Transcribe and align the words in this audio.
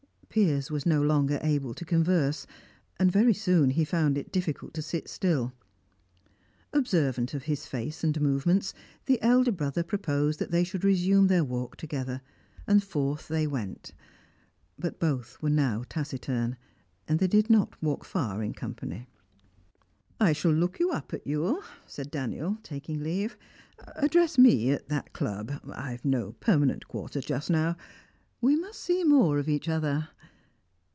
Piers 0.33 0.71
was 0.71 0.85
no 0.85 1.01
longer 1.01 1.39
able 1.43 1.73
to 1.73 1.83
converse, 1.83 2.47
and 2.97 3.11
very 3.11 3.33
soon 3.33 3.69
he 3.71 3.83
found 3.83 4.17
it 4.17 4.31
difficult 4.31 4.73
to 4.75 4.81
sit 4.81 5.09
still. 5.09 5.51
Observant 6.71 7.33
of 7.33 7.43
his 7.43 7.65
face 7.65 8.01
and 8.01 8.21
movements, 8.21 8.73
the 9.07 9.21
elder 9.21 9.51
brother 9.51 9.83
proposed 9.83 10.39
that 10.39 10.49
they 10.49 10.63
should 10.63 10.85
resume 10.85 11.27
their 11.27 11.43
walk 11.43 11.75
together, 11.75 12.21
and 12.65 12.81
forth 12.81 13.27
they 13.27 13.45
went. 13.45 13.93
But 14.79 15.01
both 15.01 15.37
were 15.41 15.49
now 15.49 15.83
taciturn, 15.89 16.55
and 17.09 17.19
they 17.19 17.27
did 17.27 17.49
not 17.49 17.75
walk 17.83 18.05
far 18.05 18.41
in 18.41 18.53
company. 18.53 19.09
"I 20.17 20.31
shall 20.31 20.53
look 20.53 20.79
you 20.79 20.91
up 20.91 21.13
at 21.13 21.27
Ewell," 21.27 21.61
said 21.85 22.09
Daniel, 22.09 22.57
taking 22.63 23.03
leave. 23.03 23.35
"Address 23.97 24.37
me 24.37 24.71
at 24.71 24.87
that 24.87 25.11
club; 25.11 25.59
I 25.73 25.91
have 25.91 26.05
no 26.05 26.31
permanent 26.39 26.87
quarters 26.87 27.25
just 27.25 27.49
now. 27.49 27.75
We 28.39 28.55
must 28.55 28.79
see 28.79 29.03
more 29.03 29.37
of 29.37 29.49
each 29.49 29.67
other." 29.67 30.07